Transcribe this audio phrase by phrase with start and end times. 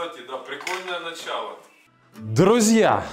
[0.00, 1.58] Кстати, да, прикольное начало.
[2.16, 3.04] Друзья,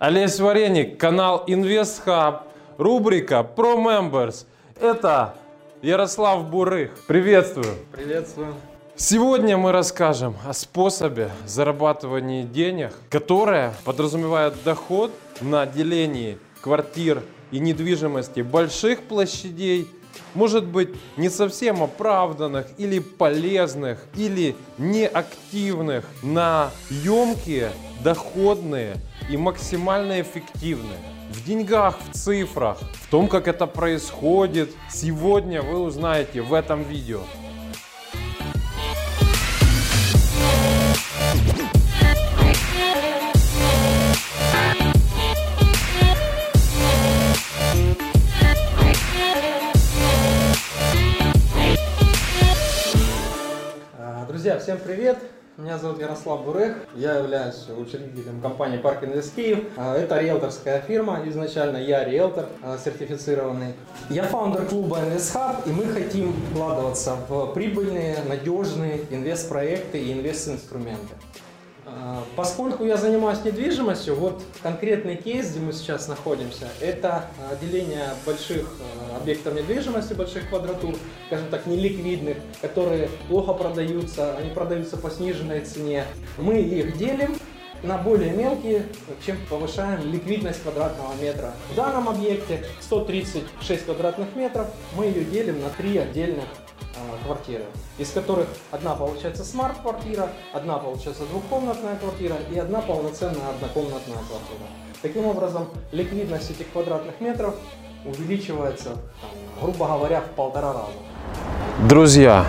[0.00, 2.40] Олесь Вареник, канал Invest Hub,
[2.78, 4.44] рубрика Pro Members.
[4.80, 5.36] Это
[5.82, 6.90] Ярослав Бурых.
[7.06, 7.76] Приветствую.
[7.92, 8.56] Приветствую.
[8.96, 17.22] Сегодня мы расскажем о способе зарабатывания денег, которое подразумевает доход на делении квартир
[17.52, 19.88] и недвижимости больших площадей,
[20.34, 27.72] может быть не совсем оправданных или полезных, или неактивных на емкие,
[28.02, 28.96] доходные
[29.30, 30.98] и максимально эффективные.
[31.30, 37.20] В деньгах, в цифрах, в том, как это происходит, сегодня вы узнаете в этом видео.
[54.72, 55.18] Всем привет!
[55.58, 59.64] Меня зовут Ярослав Бурех, я являюсь учредителем компании Парк Инвест Киев.
[59.76, 63.74] А, Это риэлторская фирма, изначально я риэлтор а, сертифицированный.
[64.08, 71.16] Я founder клуба Invest Hub, и мы хотим вкладываться в прибыльные, надежные инвест-проекты и инвест-инструменты.
[71.84, 78.10] А, Поскольку я занимаюсь недвижимостью, вот конкретный кейс, где мы сейчас находимся, это а, деление
[78.24, 78.68] больших
[79.10, 80.94] а, объектов недвижимости, больших квадратур,
[81.26, 86.04] скажем так, неликвидных, которые плохо продаются, они продаются по сниженной цене.
[86.38, 87.36] Мы их делим
[87.82, 88.86] на более мелкие,
[89.26, 91.52] чем повышаем ликвидность квадратного метра.
[91.72, 96.44] В данном объекте 136 квадратных метров, мы ее делим на три отдельных
[97.24, 97.64] квартиры,
[97.98, 104.66] из которых одна получается смарт-квартира, одна получается двухкомнатная квартира и одна полноценная однокомнатная квартира.
[105.02, 107.54] Таким образом, ликвидность этих квадратных метров
[108.04, 108.90] увеличивается,
[109.60, 111.88] грубо говоря, в полтора раза.
[111.88, 112.44] Друзья,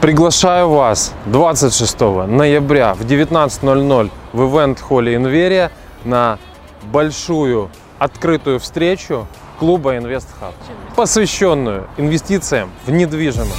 [0.00, 5.70] приглашаю вас 26 ноября в 19.00 в ивент-холле Инверия
[6.04, 6.38] на
[6.84, 9.26] большую открытую встречу
[9.62, 10.54] клуба Invest Hub,
[10.96, 13.54] посвященную инвестициям в недвижимость.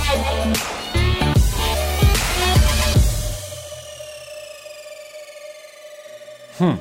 [6.59, 6.78] Хм,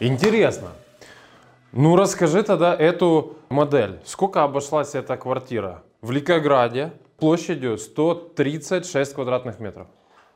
[0.00, 0.68] интересно.
[1.72, 4.00] Ну, расскажи тогда эту модель.
[4.06, 5.82] Сколько обошлась эта квартира?
[6.00, 9.86] В Ликограде площадью 136 квадратных метров.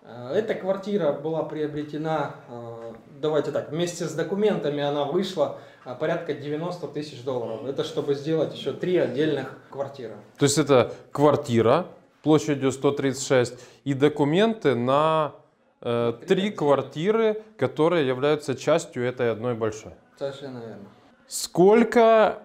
[0.03, 5.59] Э, Эта квартира была приобретена, э, давайте так, вместе с документами она вышла
[5.95, 7.65] порядка 90 тысяч долларов.
[7.65, 10.17] Это чтобы сделать еще три отдельных квартиры.
[10.39, 11.87] То есть это квартира
[12.23, 13.55] площадью 136
[13.85, 15.33] и документы на
[15.81, 19.93] э, три квартиры, которые являются частью этой одной большой.
[20.19, 20.89] Совершенно верно.
[21.29, 22.43] Сколько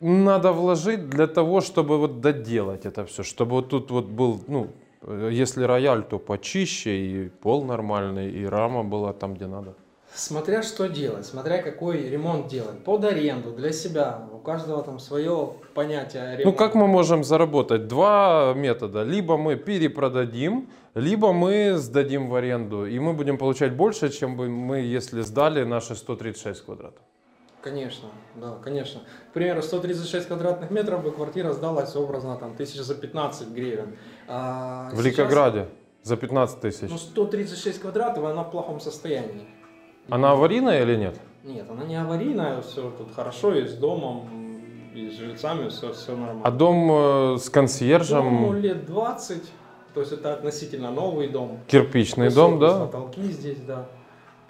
[0.00, 4.70] надо вложить для того, чтобы вот доделать это все, чтобы вот тут вот был, ну,
[5.02, 9.74] э, если рояль, то почище, и пол нормальный, и рама была там, где надо.
[10.14, 12.82] Смотря что делать, смотря какой ремонт делать.
[12.84, 14.26] Под аренду, для себя.
[14.32, 16.44] У каждого там свое понятие ремонта.
[16.44, 17.86] Ну, как мы можем заработать?
[17.88, 19.02] Два метода.
[19.02, 24.48] Либо мы перепродадим, либо мы сдадим в аренду, и мы будем получать больше, чем бы
[24.48, 27.02] мы, если сдали наши 136 квадратов.
[27.60, 29.00] Конечно, да, конечно.
[29.30, 33.96] К примеру, 136 квадратных метров бы квартира сдалась образно там тысяч за 15 гривен.
[34.28, 35.68] А В сейчас, Ликограде
[36.02, 36.88] за 15 тысяч.
[36.88, 39.46] Ну, 136 квадратов, она в плохом состоянии.
[40.08, 41.14] Она аварийная или нет?
[41.44, 44.28] Нет, она не аварийная, все тут хорошо, и с домом,
[44.94, 46.42] и с жильцами все, все нормально.
[46.44, 49.42] А дом э, с Дому консьержем, лет 20,
[49.94, 51.58] то есть это относительно новый дом.
[51.66, 52.86] кирпичный дом, да?
[52.86, 53.86] Потолки здесь, да,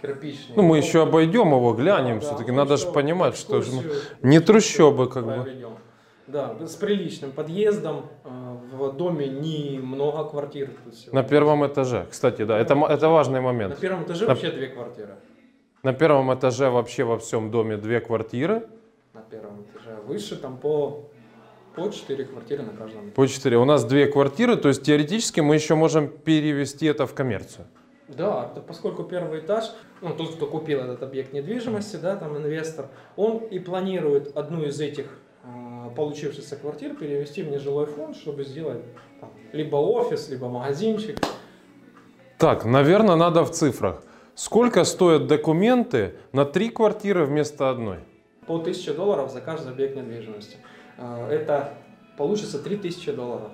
[0.00, 0.56] кирпичные.
[0.56, 1.10] Ну, мы еще Окна.
[1.10, 2.50] обойдем его, глянем Да, все-таки.
[2.50, 5.46] мы Надо еще же понимать, что же мы- экскурсию не трущобы как бы.
[6.26, 8.06] Да, с приличным подъездом.
[8.24, 8.28] э,
[8.76, 10.66] В доме немного квартир.
[10.68, 12.06] то есть, На первом этаже.
[12.10, 13.78] Кстати, да, это, это важный на момент.
[13.78, 15.14] первом этаже На- вообще две квартиры.
[15.84, 18.68] На первом этаже вообще во всем доме две квартиры.
[19.14, 19.96] На первом этаже.
[20.06, 21.08] Выше там по,
[21.76, 23.10] по 4 квартиры на каждом.
[23.12, 23.56] По 4.
[23.58, 27.66] У нас две квартиры, то есть теоретически мы еще можем перевести это в коммерцию.
[28.08, 32.86] Да, поскольку первый этаж, ну, тот, кто купил этот объект недвижимости, да, там инвестор,
[33.16, 35.06] он и планирует одну из этих
[35.44, 38.82] э, получившихся квартир перевести в нежилой фонд, чтобы сделать
[39.20, 41.18] там, либо офис, либо магазинчик.
[42.38, 44.02] Так, наверное, надо в цифрах.
[44.38, 47.98] Сколько стоят документы на три квартиры вместо одной?
[48.46, 50.58] По 1000 долларов за каждый объект недвижимости.
[50.96, 51.74] Э, Это
[52.16, 53.50] получится 3000 долларов.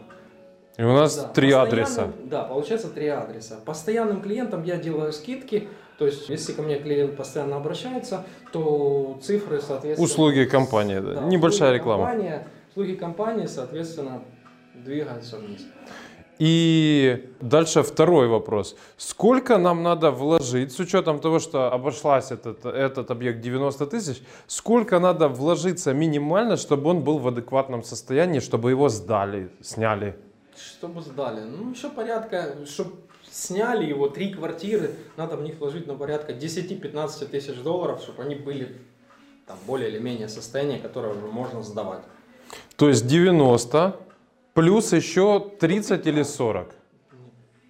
[0.77, 2.13] И у нас Да, три адреса.
[2.25, 3.61] Да, получается три адреса.
[3.65, 5.69] Постоянным клиентам я делаю скидки.
[5.99, 10.05] То есть, если ко мне клиент постоянно обращается, то цифры, соответственно...
[10.05, 10.99] Услуги компании.
[10.99, 11.15] да.
[11.15, 12.05] Да, Небольшая услуги реклама.
[12.11, 14.23] компания- услуги компании, соответственно,
[14.75, 15.63] двигаются вниз.
[16.39, 18.77] И дальше второй вопрос.
[18.97, 24.99] Сколько нам надо вложить, с учетом того, что обошлась этот, этот объект 90 тысяч, сколько
[24.99, 30.17] надо вложиться минимально, чтобы он был в адекватном состоянии, чтобы его сдали, сняли?
[30.57, 31.41] Чтобы сдали.
[31.41, 32.93] Ну, еще порядка, чтобы
[33.31, 38.35] сняли его, три квартиры, надо в них вложить на порядка 10-15 тысяч долларов, чтобы они
[38.35, 38.77] были
[39.47, 42.03] там более или менее состояние, которое уже можно сдавать.
[42.77, 43.97] То есть 90
[44.55, 46.75] плюс еще 30 или 40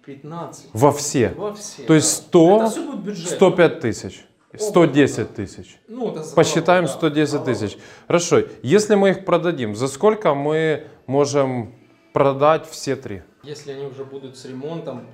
[0.05, 0.69] 15.
[0.73, 1.29] во все.
[1.35, 1.83] Во все.
[1.83, 2.27] То есть да.
[2.27, 3.27] 100, Это все будет бюджет.
[3.29, 5.77] 105 тысяч, 110 тысяч.
[5.87, 7.09] Ну, это Посчитаем залог, да.
[7.09, 7.45] 110 Залог.
[7.45, 7.77] тысяч.
[8.07, 11.73] Хорошо, если мы их продадим, за сколько мы можем
[12.13, 13.23] продать все три?
[13.43, 15.07] Если они уже будут с ремонтом.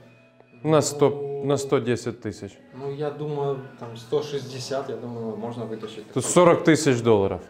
[0.64, 2.52] На, 100, ну, на 110 тысяч.
[2.76, 6.06] Ну, я думаю, там 160, я думаю, можно вытащить.
[6.12, 7.42] То есть 40 тысяч долларов.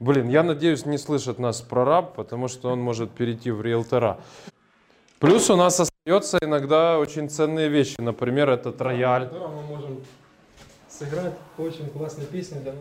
[0.00, 4.18] Блин, я надеюсь, не слышит нас прораб, потому что он может перейти в риэлтора.
[5.18, 7.96] Плюс у нас остается иногда очень ценные вещи.
[7.98, 9.26] Например, этот рояль.
[9.26, 10.00] котором мы можем
[10.98, 12.58] сыграть очень классные песни.
[12.60, 12.74] для-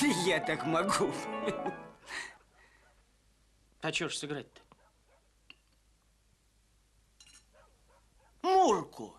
[0.00, 1.10] Да я так могу.
[3.82, 4.60] А чё ж сыграть-то?
[8.42, 9.14] Мурку.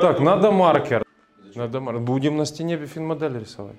[0.00, 1.04] Так, надо маркер.
[1.54, 3.76] Надо мар- Будем на стене финмодель рисовать.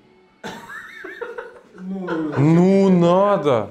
[1.88, 3.70] Ну, надо.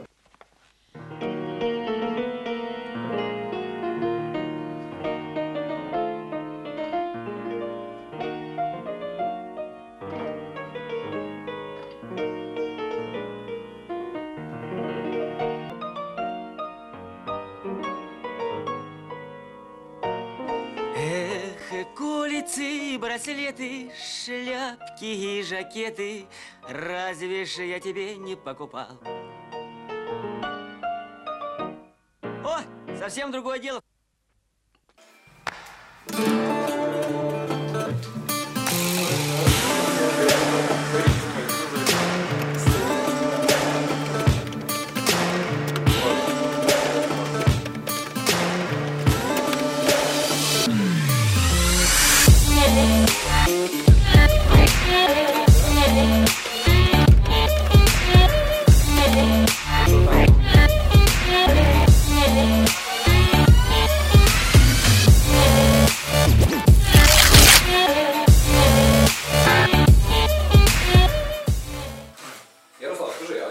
[20.97, 26.25] Эх, кулицы, браслеты, шляпки и жакеты,
[26.69, 28.99] разве ж я тебе не покупал?
[32.43, 32.59] О,
[32.97, 33.81] совсем другое дело.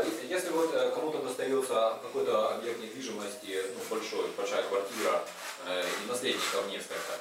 [0.02, 5.24] Если- если вот э, кому-то достается какой-то объект недвижимости, ну, большой, большая квартира,
[5.66, 7.18] э, и наследников несколько,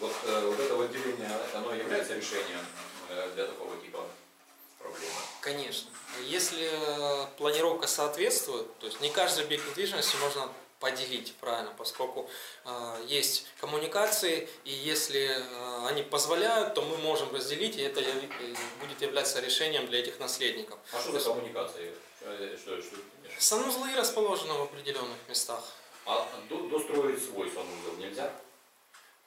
[0.00, 2.64] вот, э, вот это вот деление, оно является решением
[3.10, 4.04] э, для такого типа
[4.78, 5.14] проблемы?
[5.40, 5.88] Конечно.
[6.24, 10.48] Если э, планировка соответствует, то есть не каждый объект недвижимости можно
[10.80, 12.28] поделить правильно, поскольку
[12.64, 18.12] э, есть коммуникации, и если э, они позволяют, то мы можем разделить, и это э,
[18.80, 20.78] будет являться решением для этих наследников.
[20.92, 21.92] А что за коммуникации?
[22.22, 22.96] Э, Что, что,
[23.38, 25.62] Санузлы расположены в определенных местах.
[26.06, 28.32] а до- достроить свой санузел нельзя?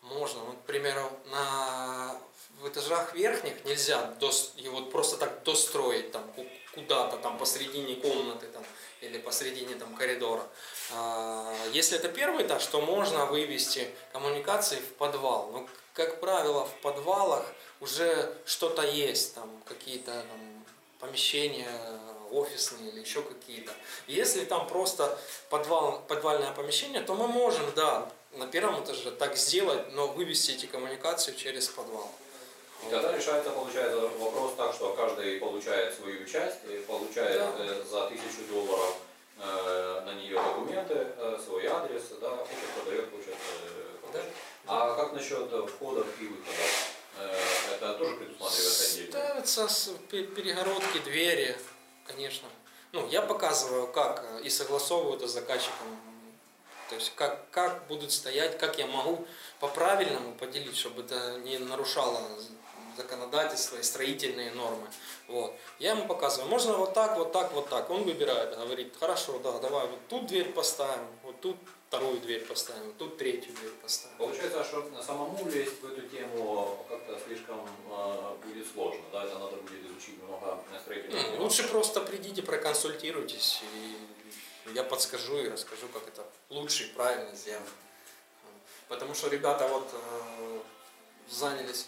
[0.01, 2.15] Можно, ну, к примеру, на,
[2.61, 8.47] в этажах верхних нельзя дос- его просто так достроить там ку- куда-то там посредине комнаты
[8.47, 8.63] там,
[9.01, 10.43] или посредине там коридора.
[10.93, 15.49] А, Если это первый этаж, то можно вывести коммуникации в подвал.
[15.51, 15.67] Но,
[15.99, 17.45] как правило, в подвалах
[17.81, 20.65] уже что-то есть, там какие-то там,
[21.01, 21.67] помещения
[22.31, 23.73] офисные или еще какие-то.
[24.07, 29.91] Если там просто подвал, подвальное помещение, то мы можем, да, на первом этаже так сделать,
[29.91, 32.09] но вывести эти коммуникации через подвал.
[32.87, 37.53] И тогда решается, получается, вопрос так, что каждый получает свою часть, получает Да.
[37.57, 38.95] э, за тысячу долларов
[39.41, 42.37] э, на нее документы, э, свой адрес, да,
[42.75, 44.33] продает, э, продает.
[44.71, 46.93] А как насчет э, входов и выходов?
[47.17, 47.35] Э,
[47.73, 49.45] это тоже предусматривается отдельно?
[49.45, 51.57] Ставятся перегородки, двери,
[52.05, 52.47] конечно.
[52.91, 55.87] Ну, я показываю, как э, и согласовываю это с заказчиком.
[56.87, 59.25] То есть, как, как будут стоять, как я могу
[59.59, 62.21] по-правильному поделить, чтобы это не нарушало
[62.99, 64.87] законодательство и строительные нормы.
[65.27, 65.53] Вот.
[65.79, 67.89] Я ему показываю, можно вот так, вот так, вот так.
[67.89, 71.55] Он выбирает, говорит, хорошо, да, давай вот тут дверь поставим, вот тут
[71.87, 74.17] вторую дверь поставим, вот тут третью дверь поставим.
[74.17, 79.55] Получается, что самому лезть в эту тему как-то слишком э, будет сложно, да, это надо
[79.57, 81.39] будет изучить много строительных нюансов.
[81.39, 87.69] Лучше просто придите, проконсультируйтесь, и я подскажу и расскажу, как это лучше и правильно сделать.
[88.87, 90.59] Потому что ребята вот э,
[91.29, 91.87] занялись,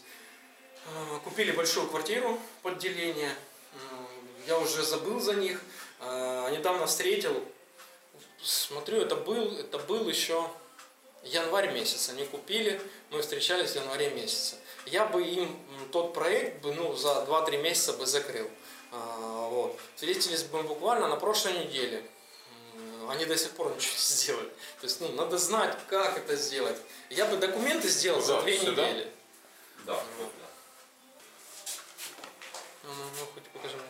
[1.23, 3.33] купили большую квартиру под деление,
[4.47, 5.61] я уже забыл за них,
[6.01, 7.43] Э, недавно встретил,
[8.41, 10.49] смотрю, это был, это был еще
[11.23, 14.55] январь месяц, они купили, мы встречались в январе месяце.
[14.87, 15.59] Я бы им
[15.91, 18.49] тот проект бы, ну, за 2-3 месяца бы закрыл.
[18.91, 19.79] А, вот.
[19.95, 22.03] Встретились бы буквально на прошлой неделе.
[23.07, 24.49] Они до сих пор ничего не сделали.
[24.79, 26.77] То есть, ну, надо знать, как это сделать.
[27.11, 28.43] Я бы документы сделал за Куда?
[28.43, 29.11] две недели.
[29.85, 30.03] Да, да.
[32.83, 33.41] Ну, ну, ну,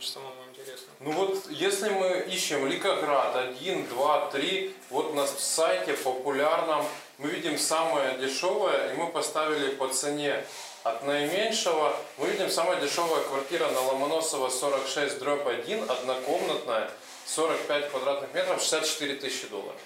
[0.01, 0.88] что самому интересно.
[1.00, 6.86] Ну вот, если мы ищем Ликоград 1, 2, 3, вот на сайте популярном
[7.17, 10.43] мы видим самое дешевое, и мы поставили по цене
[10.84, 16.89] от наименьшего, мы видим самая дешевая квартира на Ломоносова 46 дробь 1, однокомнатная,
[17.27, 19.79] 45 квадратных метров, 64 тысячи долларов.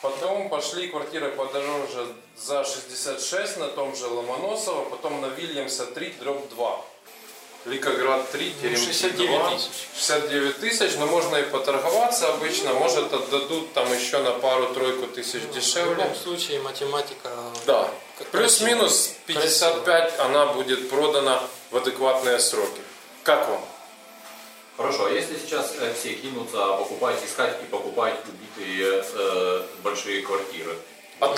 [0.00, 6.48] Потом пошли квартиры подороже за 66 на том же Ломоносова, потом на Вильямса 3 дробь
[6.50, 6.84] 2.
[7.64, 9.54] Ликоград 3, Теремки 69 2.
[9.54, 9.68] тысяч.
[9.96, 15.52] 69 тысяч, но можно и поторговаться обычно, может отдадут там еще на пару-тройку тысяч В
[15.52, 15.90] дешевле.
[15.96, 17.30] любом случае математика
[17.66, 17.90] Да,
[18.32, 19.42] плюс-минус красиво.
[19.42, 22.80] 55 она будет продана в адекватные сроки.
[23.24, 23.64] Как вам?
[24.76, 30.76] Хорошо, а если сейчас э, все кинутся покупать, искать и покупать убитые э, большие квартиры?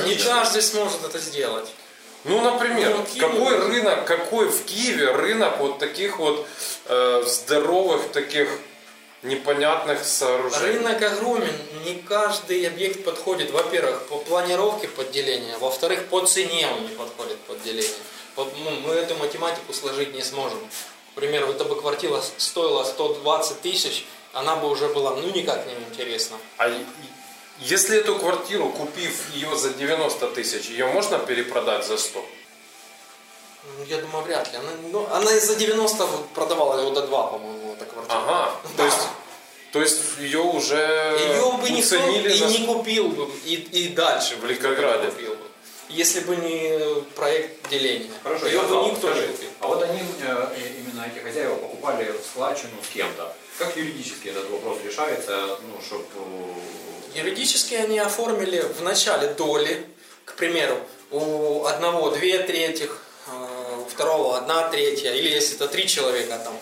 [0.05, 1.71] Не каждый сможет это сделать.
[2.25, 6.47] Ну, например, Ну, Киев- какой рынок, какой в Киеве рынок вот таких вот
[6.87, 8.49] э, здоровых, таких
[9.23, 10.79] непонятных сооружений?
[10.79, 16.95] Рынок огромен, не каждый объект подходит, во-первых, по планировке подделения, во-вторых, по цене он не
[16.95, 17.91] подходит под деление.
[18.37, 20.59] Вот, ну, мы эту математику сложить не сможем.
[21.13, 25.75] К примеру, эта бы квартира стоила 120 тысяч, она бы уже была ну никак не
[25.75, 26.37] интересна.
[26.57, 26.69] А
[27.61, 32.25] если эту квартиру, купив ее за 90 тысяч, ее можно перепродать за 100?
[33.79, 34.59] Ну, Я думаю, вряд ли.
[34.59, 38.17] Она, ну, она из-за 90 продавала его до 2, по-моему, эта квартира.
[38.19, 38.99] Ага, то есть,
[39.73, 42.01] то есть ее уже Ее бы никто и
[42.41, 45.45] на- не купил бы, и, и дальше В не купил бы.
[45.91, 48.11] Если бы не проект деления.
[48.23, 49.49] Хорошо, Ее бы никто скажи, не купил.
[49.61, 53.35] а вот они, э, именно эти хозяева, покупали в складчину с кем-то.
[53.59, 56.07] Как юридически этот вопрос решается, ну, чтобы...
[57.15, 59.87] Юридически они оформили в начале доли,
[60.25, 60.79] к примеру,
[61.11, 66.57] у одного две третьих, э, у второго одна третья, или если это три человека, там,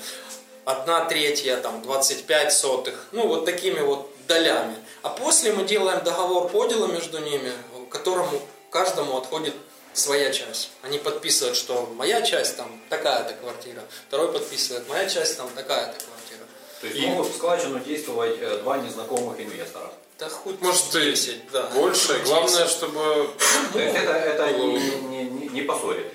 [0.65, 4.77] одна третья, там, 25 сотых, ну, вот такими вот долями.
[5.03, 7.53] А после мы делаем договор подела между ними,
[7.91, 8.41] которому
[8.71, 9.55] каждому отходит
[9.93, 10.71] своя часть.
[10.83, 16.47] Они подписывают, что моя часть там такая-то квартира, второй подписывает, моя часть там такая-то квартира.
[16.81, 19.91] То есть могут в складчину действовать э, два незнакомых инвестора.
[20.19, 21.63] Да хоть Может, и 10, да.
[21.75, 22.15] больше.
[22.15, 22.71] Хоть Главное, 10.
[22.71, 23.31] чтобы
[23.73, 26.13] То есть это, это не, не, не, не поссорит.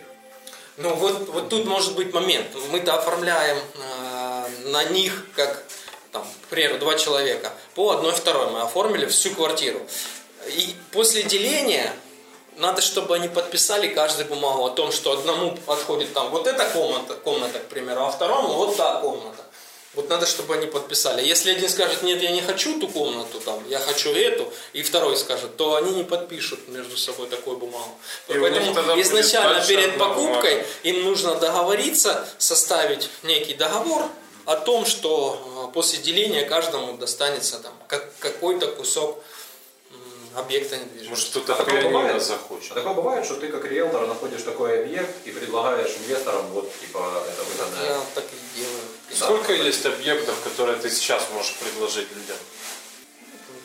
[0.76, 2.48] Ну вот, вот тут может быть момент.
[2.70, 5.64] Мы-то оформляем э, на них, как,
[6.12, 9.80] там, к примеру, два человека, по одной второй мы оформили всю квартиру.
[10.48, 11.94] И после деления
[12.58, 17.14] надо, чтобы они подписали каждую бумагу о том, что одному подходит там вот эта комната,
[17.14, 19.46] комната, к примеру, а второму вот та комната.
[19.96, 21.24] Вот надо, чтобы они подписали.
[21.24, 25.16] Если один скажет, нет, я не хочу ту комнату, там, я хочу эту, и второй
[25.18, 27.96] скажет, то они не подпишут между собой такую бумагу.
[28.28, 30.68] И Поэтому изначально перед покупкой бумага.
[30.84, 34.10] им нужно договориться, составить некий договор
[34.46, 39.24] о том, что э, после деления каждому достанется там как, какой-то кусок
[40.36, 41.10] объекта недвижимости.
[41.10, 42.74] Может, кто-то А пианино захочет.
[42.74, 47.44] такое бывает, что ты как риэлтор находишь такой объект и предлагаешь инвесторам вот типа это
[47.44, 47.86] выгодное.
[47.90, 48.82] Я так и делаю.
[49.14, 52.38] Сколько есть объектов, которые ты сейчас можешь предложить людям?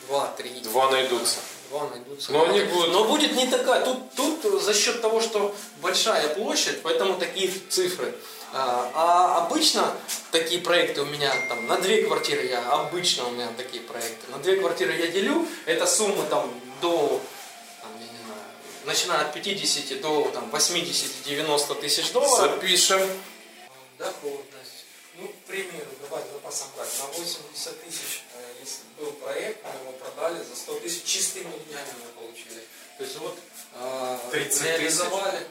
[0.07, 0.49] Два, три.
[0.61, 1.37] Два найдутся.
[1.69, 2.31] Два найдутся.
[2.31, 3.85] Но они будут- Но будет не такая.
[3.85, 8.13] Тут, тут за счет того, что большая площадь, поэтому такие цифры.
[8.51, 9.93] А, а обычно
[10.31, 14.39] такие проекты у меня там на две квартиры я обычно у меня такие проекты на
[14.39, 17.21] две квартиры я делю это суммы там до
[17.79, 18.41] там, я не знаю,
[18.85, 23.07] начиная от 50 до там 80-90 тысяч долларов Запишем.
[23.99, 24.85] Доходность.
[25.19, 26.89] Ну, к примеру, давай запасом брать.
[26.99, 28.23] На 80 тысяч,
[28.69, 32.63] э, если был проект, мы его продали за 100 тысяч чистыми днями мы получили.
[32.97, 33.37] То есть вот
[33.75, 35.47] э, 30 реализовали,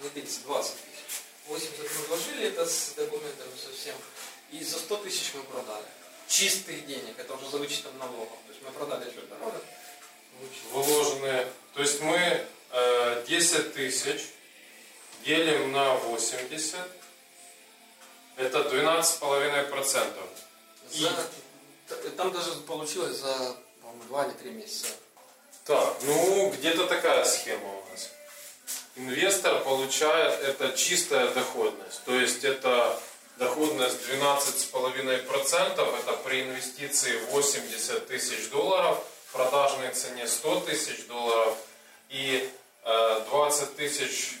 [0.00, 1.20] не 30, 20 тысяч.
[1.48, 3.94] 80 мы вложили это с документами совсем,
[4.50, 5.86] и за 100 тысяч мы продали.
[6.28, 8.38] Чистых денег, это уже за вычетом налогов.
[8.46, 9.60] То есть мы продали дороже,
[10.40, 10.62] вычет.
[10.72, 11.52] Вложенные.
[11.74, 14.22] То есть мы э, 10 тысяч
[15.24, 16.76] делим на 80.
[18.36, 20.28] Это 12,5%.
[20.90, 21.45] За, т-
[22.16, 23.56] там даже получилось за,
[24.08, 24.88] 2 или 3 месяца.
[25.64, 28.10] Так, ну где-то такая схема у нас.
[28.96, 32.02] Инвестор получает, это чистая доходность.
[32.04, 32.98] То есть это
[33.38, 41.56] доходность 12,5%, это при инвестиции 80 тысяч долларов, продажной цене 100 тысяч долларов
[42.08, 42.48] и
[42.84, 44.38] э, 20 тысяч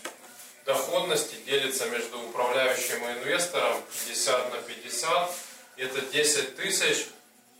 [0.64, 5.30] доходности делится между управляющим и инвестором 50 на 50.
[5.76, 7.06] Это 10 тысяч,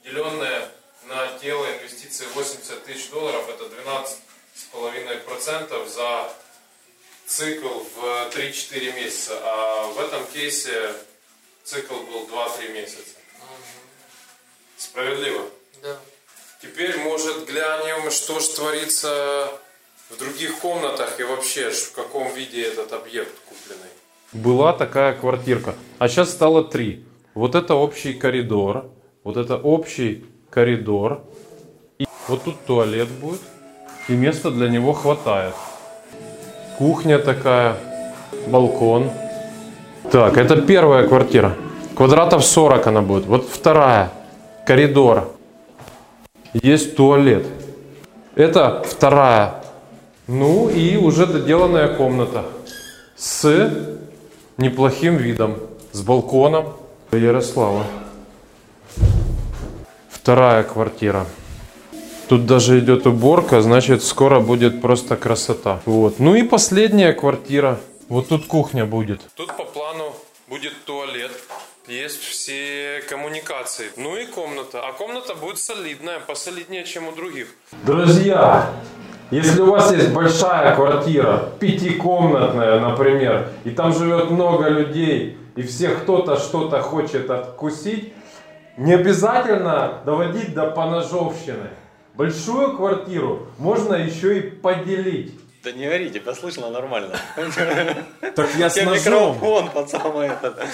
[0.06, 0.68] деленное
[1.08, 6.32] на тело инвестиции 80 тысяч долларов, это 12,5% за
[7.26, 9.38] цикл в 3-4 месяца.
[9.42, 10.94] А в этом кейсе
[11.64, 13.16] цикл был 2-3 месяца.
[14.76, 15.42] Справедливо.
[15.82, 15.98] Да.
[16.62, 19.52] Теперь, может, глянем, что же творится
[20.10, 23.90] в других комнатах и вообще, в каком виде этот объект купленный.
[24.32, 27.04] Была такая квартирка, а сейчас стало три.
[27.34, 28.90] Вот это общий коридор,
[29.26, 31.20] вот это общий коридор.
[31.98, 33.40] И вот тут туалет будет,
[34.08, 35.52] и места для него хватает.
[36.78, 37.74] Кухня такая,
[38.46, 39.10] балкон.
[40.12, 41.56] Так, это первая квартира.
[41.96, 43.26] Квадратов 40 она будет.
[43.26, 44.12] Вот вторая.
[44.64, 45.32] Коридор.
[46.52, 47.46] Есть туалет.
[48.36, 49.54] Это вторая.
[50.28, 52.44] Ну и уже доделанная комната.
[53.16, 53.72] С
[54.56, 55.56] неплохим видом.
[55.90, 56.74] С балконом.
[57.10, 57.82] Ярослава.
[60.26, 61.24] Вторая квартира.
[62.28, 65.80] Тут даже идет уборка, значит скоро будет просто красота.
[65.84, 66.18] Вот.
[66.18, 67.78] Ну и последняя квартира.
[68.08, 69.20] Вот тут кухня будет.
[69.36, 70.16] Тут по плану
[70.48, 71.30] будет туалет.
[71.86, 73.92] Есть все коммуникации.
[73.96, 74.80] Ну и комната.
[74.80, 77.46] А комната будет солидная, посолиднее, чем у других.
[77.84, 78.68] Друзья,
[79.30, 85.90] если у вас есть большая квартира, пятикомнатная, например, и там живет много людей, и все
[85.90, 88.12] кто-то что-то хочет откусить,
[88.76, 91.70] не обязательно доводить до поножовщины.
[92.14, 95.34] Большую квартиру можно еще и поделить.
[95.62, 97.16] Да не ори, тебя слышно нормально.
[98.34, 98.94] Так я с ножом.
[98.94, 100.66] микрофон под самое это.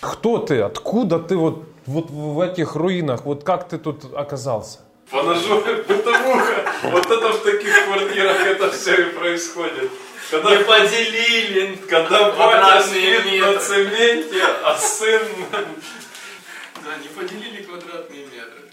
[0.00, 0.60] Кто ты?
[0.60, 3.24] Откуда ты вот, вот в этих руинах?
[3.24, 4.80] Вот как ты тут оказался?
[5.10, 6.64] Поножовая бытовуха.
[6.84, 9.90] Вот это в таких квартирах это все и происходит.
[10.30, 15.22] Когда поделили, когда батя спит на цементе, а сын...
[15.52, 18.65] Да, не поделили квадратные метры.